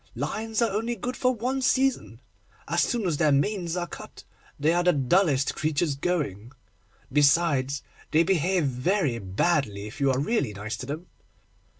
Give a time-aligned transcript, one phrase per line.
[0.15, 2.19] lions are only good for one season.
[2.67, 4.23] As soon as their manes are cut,
[4.59, 6.53] they are the dullest creatures going.
[7.13, 11.05] Besides, they behave very badly, if you are really nice to them.